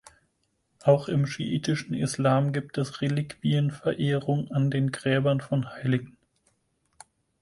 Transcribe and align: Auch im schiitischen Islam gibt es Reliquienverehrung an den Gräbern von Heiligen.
Auch 0.81 1.09
im 1.09 1.27
schiitischen 1.27 1.93
Islam 1.93 2.53
gibt 2.53 2.79
es 2.79 3.01
Reliquienverehrung 3.01 4.49
an 4.49 4.71
den 4.71 4.91
Gräbern 4.91 5.41
von 5.41 5.69
Heiligen. 5.73 6.17